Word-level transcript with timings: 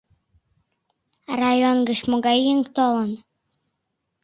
Район 1.41 1.77
гыч 1.87 1.99
могай 2.09 2.39
еҥ 2.53 2.59
толын? 2.75 3.11